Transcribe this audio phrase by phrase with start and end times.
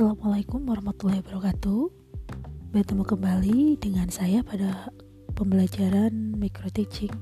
[0.00, 1.92] Assalamualaikum warahmatullahi wabarakatuh.
[2.72, 4.88] Bertemu kembali dengan saya pada
[5.36, 7.12] pembelajaran micro teaching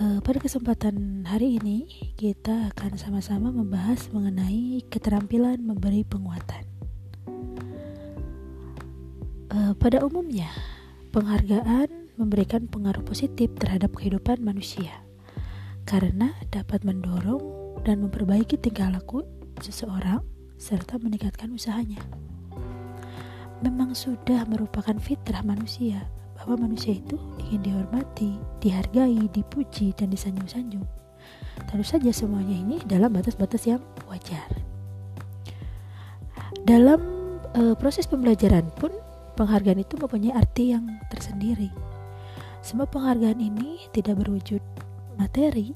[0.00, 6.64] uh, Pada kesempatan hari ini kita akan sama-sama membahas mengenai keterampilan memberi penguatan.
[9.52, 10.48] Uh, Pada umumnya
[11.12, 15.04] penghargaan memberikan pengaruh positif terhadap kehidupan manusia
[15.84, 17.44] karena dapat mendorong
[17.84, 19.28] dan memperbaiki tingkah laku
[19.60, 22.02] seseorang serta meningkatkan usahanya.
[23.62, 26.06] Memang sudah merupakan fitrah manusia
[26.38, 30.86] bahwa manusia itu ingin dihormati, dihargai, dipuji, dan disanjung-sanjung.
[31.66, 34.46] Tentu saja semuanya ini dalam batas-batas yang wajar.
[36.62, 37.00] Dalam
[37.54, 38.94] e, proses pembelajaran pun
[39.34, 41.74] penghargaan itu mempunyai arti yang tersendiri.
[42.62, 44.62] Semua penghargaan ini tidak berwujud
[45.18, 45.74] materi,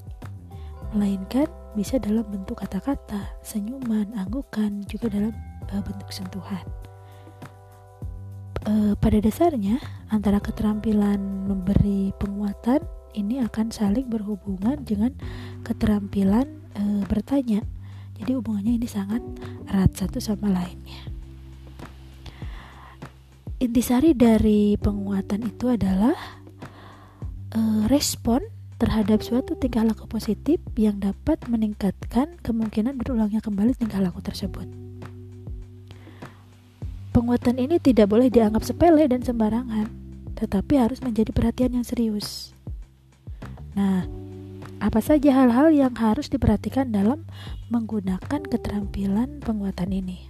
[0.95, 5.33] melainkan bisa dalam bentuk kata-kata, senyuman, anggukan, juga dalam
[5.73, 6.65] uh, bentuk sentuhan.
[8.63, 12.79] Uh, pada dasarnya, antara keterampilan memberi penguatan
[13.13, 15.11] ini akan saling berhubungan dengan
[15.67, 17.65] keterampilan uh, bertanya.
[18.17, 19.19] Jadi hubungannya ini sangat
[19.67, 21.09] erat satu sama lainnya.
[23.59, 26.15] Intisari dari penguatan itu adalah
[27.57, 28.43] uh, respon
[28.83, 34.67] terhadap suatu tingkah laku positif yang dapat meningkatkan kemungkinan berulangnya kembali tingkah laku tersebut.
[37.15, 39.87] Penguatan ini tidak boleh dianggap sepele dan sembarangan,
[40.35, 42.51] tetapi harus menjadi perhatian yang serius.
[43.71, 44.03] Nah,
[44.83, 47.23] apa saja hal-hal yang harus diperhatikan dalam
[47.71, 50.27] menggunakan keterampilan penguatan ini?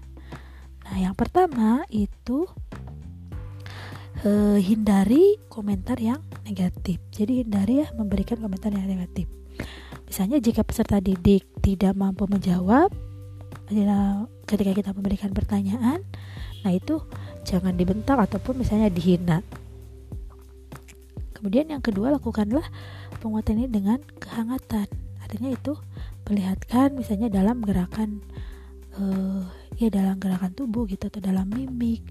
[0.86, 2.46] Nah, yang pertama itu
[4.24, 7.00] uh, hindari komentar yang negatif.
[7.12, 9.28] Jadi hindari ya memberikan komentar yang negatif.
[10.08, 12.92] Misalnya jika peserta didik tidak mampu menjawab
[14.46, 16.06] ketika kita memberikan pertanyaan,
[16.62, 17.02] nah itu
[17.48, 19.42] jangan dibentak ataupun misalnya dihina.
[21.34, 22.64] Kemudian yang kedua lakukanlah
[23.20, 24.88] penguatan ini dengan kehangatan.
[25.24, 25.74] Artinya itu
[26.24, 28.22] perlihatkan misalnya dalam gerakan
[28.96, 29.44] uh,
[29.76, 32.06] ya dalam gerakan tubuh gitu atau dalam mimik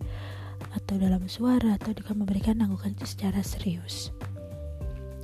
[0.72, 4.10] atau dalam suara atau juga memberikan anggukan itu secara serius.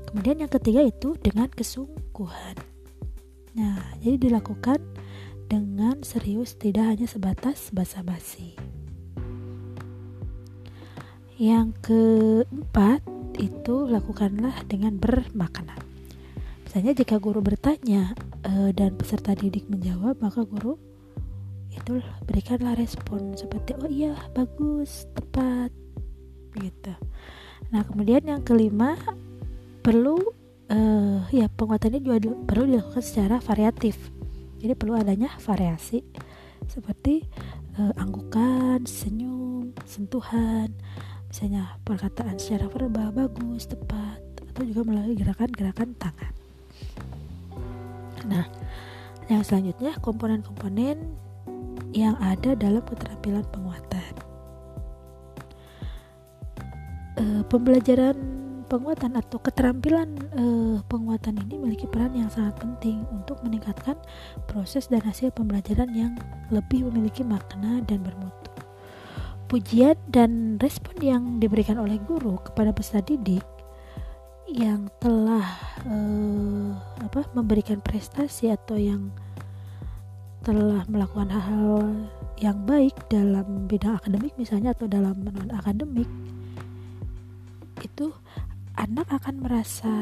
[0.08, 2.56] Kemudian yang ketiga itu dengan kesungguhan.
[3.56, 4.80] Nah, jadi dilakukan
[5.48, 8.56] dengan serius tidak hanya sebatas basa-basi.
[11.36, 13.04] Yang keempat
[13.38, 15.76] itu lakukanlah dengan bermakna.
[16.66, 18.12] Misalnya jika guru bertanya
[18.44, 20.76] e, dan peserta didik menjawab, maka guru
[21.72, 25.70] itu berikanlah respon seperti oh iya bagus tepat
[26.56, 26.92] gitu.
[27.70, 28.96] Nah kemudian yang kelima
[29.84, 30.20] perlu
[30.72, 33.96] uh, ya penguatannya juga di, perlu dilakukan secara variatif.
[34.58, 36.02] Jadi perlu adanya variasi
[36.66, 37.22] seperti
[37.78, 40.74] uh, anggukan senyum sentuhan
[41.28, 44.18] misalnya perkataan secara verbal bagus tepat
[44.48, 46.32] atau juga melalui gerakan-gerakan tangan.
[48.26, 48.44] Nah
[49.28, 51.27] yang selanjutnya komponen-komponen
[51.98, 54.12] yang ada dalam keterampilan penguatan.
[57.18, 58.14] E, pembelajaran
[58.68, 60.44] penguatan atau keterampilan e,
[60.86, 63.96] penguatan ini memiliki peran yang sangat penting untuk meningkatkan
[64.46, 66.14] proses dan hasil pembelajaran yang
[66.52, 68.52] lebih memiliki makna dan bermutu.
[69.48, 73.42] Pujian dan respon yang diberikan oleh guru kepada peserta didik
[74.48, 75.44] yang telah
[75.88, 75.96] e,
[77.04, 79.12] apa memberikan prestasi atau yang
[80.48, 82.08] telah melakukan hal-hal
[82.40, 86.08] yang baik dalam bidang akademik misalnya atau dalam non akademik
[87.84, 88.08] itu
[88.80, 89.92] anak akan merasa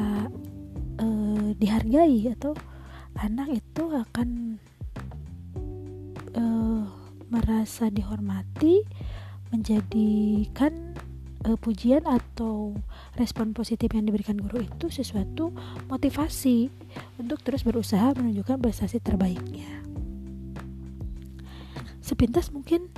[1.03, 2.55] uh, dihargai atau
[3.19, 4.55] anak itu akan
[6.39, 6.87] uh,
[7.27, 8.87] merasa dihormati
[9.51, 10.95] menjadikan
[11.43, 12.71] uh, pujian atau
[13.19, 15.51] respon positif yang diberikan guru itu sesuatu
[15.91, 16.71] motivasi
[17.19, 19.86] untuk terus berusaha menunjukkan prestasi terbaiknya
[22.17, 22.89] sepintas mungkin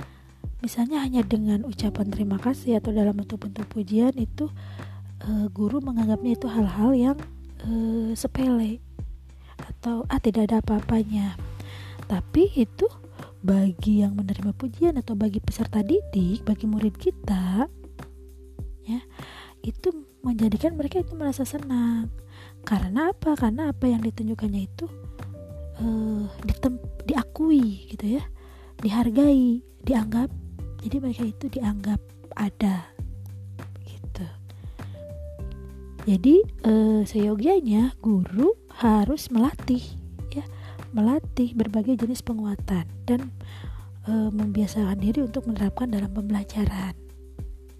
[0.64, 4.48] misalnya hanya dengan ucapan terima kasih atau dalam bentuk-bentuk pujian itu
[5.28, 7.18] uh, guru menganggapnya itu hal-hal yang
[7.68, 8.80] uh, sepele
[9.60, 11.36] atau ah tidak ada apa-apanya.
[12.08, 12.88] Tapi itu
[13.44, 17.68] bagi yang menerima pujian atau bagi peserta didik bagi murid kita
[18.88, 19.00] ya
[19.60, 19.88] itu
[20.24, 22.08] menjadikan mereka itu merasa senang.
[22.64, 23.36] Karena apa?
[23.36, 24.88] Karena apa yang ditunjukkannya itu
[25.76, 26.24] uh,
[27.04, 28.24] diakui gitu ya
[28.80, 30.28] dihargai dianggap
[30.80, 32.00] jadi mereka itu dianggap
[32.36, 32.88] ada
[33.84, 34.26] gitu
[36.08, 39.84] jadi eh, seyogianya guru harus melatih
[40.32, 40.44] ya
[40.90, 43.30] melatih berbagai jenis penguatan dan
[44.06, 46.94] e, membiasakan diri untuk menerapkan dalam pembelajaran.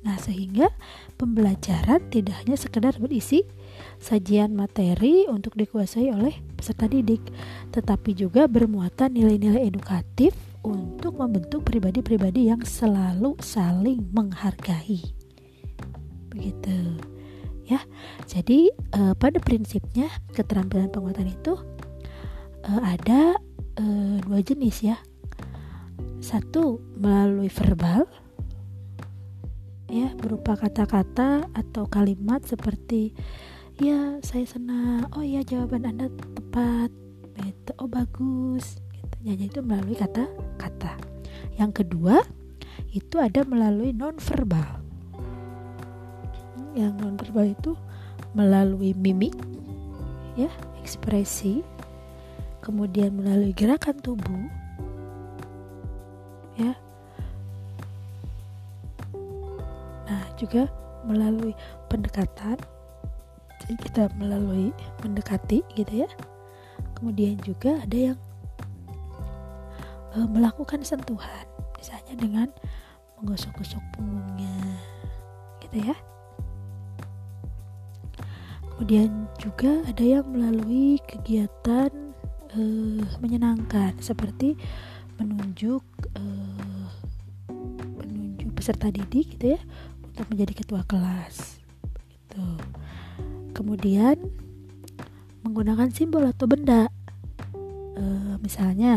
[0.00, 0.73] Nah, sehingga
[1.20, 3.44] pembelajaran tidak hanya sekedar berisi
[4.00, 7.21] sajian materi untuk dikuasai oleh peserta didik,
[7.75, 15.00] tetapi juga bermuatan nilai-nilai edukatif untuk membentuk pribadi-pribadi yang selalu saling menghargai.
[16.31, 17.00] Begitu.
[17.65, 17.81] Ya.
[18.27, 21.55] Jadi eh, pada prinsipnya keterampilan penguatan itu
[22.67, 23.38] eh, ada
[23.79, 24.99] eh, dua jenis ya.
[26.21, 28.05] Satu melalui verbal
[29.91, 33.11] ya berupa kata-kata atau kalimat seperti
[33.81, 36.93] ya saya senang oh ya jawaban anda tepat.
[37.41, 38.77] Gitu oh bagus.
[38.93, 39.15] Gitu.
[39.25, 41.00] Ya jadi itu melalui kata-kata
[41.56, 42.21] yang kedua
[42.93, 44.85] itu ada melalui nonverbal.
[46.77, 47.73] Yang nonverbal itu
[48.37, 49.35] melalui mimik
[50.38, 51.67] ya ekspresi
[52.61, 54.44] kemudian melalui gerakan tubuh
[56.61, 56.76] ya.
[60.41, 60.73] Juga
[61.05, 61.53] melalui
[61.93, 62.56] pendekatan
[63.78, 64.75] kita melalui
[65.05, 66.11] mendekati gitu ya.
[66.96, 68.19] Kemudian juga ada yang
[70.14, 71.46] e, melakukan sentuhan
[71.76, 72.49] misalnya dengan
[73.20, 74.56] menggosok-gosok punggungnya
[75.67, 75.96] gitu ya.
[78.75, 81.93] Kemudian juga ada yang melalui kegiatan
[82.56, 82.61] e,
[83.20, 84.56] menyenangkan seperti
[85.20, 85.84] menunjuk
[86.16, 86.25] e,
[88.00, 89.61] menunjuk peserta didik gitu ya
[90.00, 91.61] untuk menjadi ketua kelas
[92.08, 92.44] gitu
[93.61, 94.17] kemudian
[95.45, 96.89] menggunakan simbol atau benda.
[97.93, 98.05] E,
[98.41, 98.97] misalnya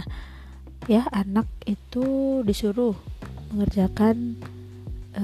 [0.88, 2.96] ya anak itu disuruh
[3.52, 4.40] mengerjakan
[5.12, 5.24] e,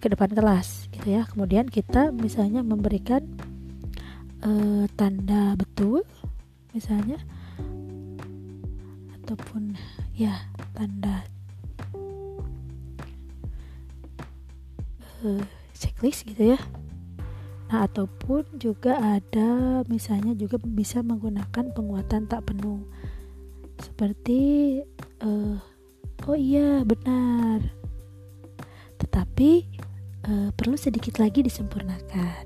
[0.00, 1.28] ke depan kelas gitu ya.
[1.28, 3.20] Kemudian kita misalnya memberikan
[4.40, 4.50] e,
[4.96, 6.00] tanda betul
[6.72, 7.20] misalnya
[9.20, 9.76] ataupun
[10.16, 11.26] ya tanda
[15.24, 15.44] uh,
[15.76, 16.58] checklist gitu ya
[17.70, 22.82] nah ataupun juga ada misalnya juga bisa menggunakan penguatan tak penuh.
[23.78, 24.40] Seperti
[25.22, 25.54] uh,
[26.26, 27.62] oh iya benar.
[28.98, 29.50] Tetapi
[30.26, 32.42] uh, perlu sedikit lagi disempurnakan.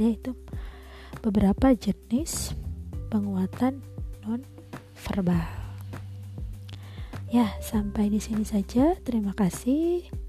[0.00, 0.32] Ya itu
[1.20, 2.56] beberapa jenis
[3.12, 3.84] penguatan
[4.24, 4.40] non
[4.96, 5.64] verbal
[7.28, 8.96] ya sampai di sini saja.
[9.04, 10.23] Terima kasih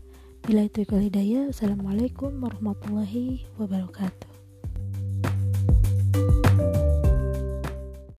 [0.45, 4.24] Bila itu hidayah, Assalamualaikum warahmatullahi wabarakatuh.